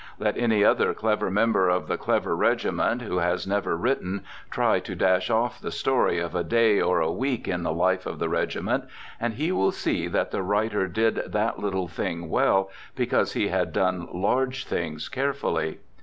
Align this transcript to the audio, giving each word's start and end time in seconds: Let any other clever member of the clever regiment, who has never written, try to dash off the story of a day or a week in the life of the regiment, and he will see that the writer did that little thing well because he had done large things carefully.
Let 0.17 0.35
any 0.35 0.65
other 0.65 0.95
clever 0.95 1.29
member 1.29 1.69
of 1.69 1.87
the 1.87 1.95
clever 1.95 2.35
regiment, 2.35 3.03
who 3.03 3.19
has 3.19 3.45
never 3.45 3.77
written, 3.77 4.23
try 4.49 4.79
to 4.79 4.95
dash 4.95 5.29
off 5.29 5.61
the 5.61 5.69
story 5.69 6.17
of 6.17 6.33
a 6.33 6.43
day 6.43 6.81
or 6.81 7.01
a 7.01 7.11
week 7.11 7.47
in 7.47 7.61
the 7.61 7.71
life 7.71 8.07
of 8.07 8.17
the 8.17 8.27
regiment, 8.27 8.85
and 9.19 9.35
he 9.35 9.51
will 9.51 9.71
see 9.71 10.07
that 10.07 10.31
the 10.31 10.41
writer 10.41 10.87
did 10.87 11.17
that 11.33 11.59
little 11.59 11.87
thing 11.87 12.29
well 12.29 12.71
because 12.95 13.33
he 13.33 13.49
had 13.49 13.71
done 13.73 14.07
large 14.11 14.65
things 14.65 15.07
carefully. 15.07 15.81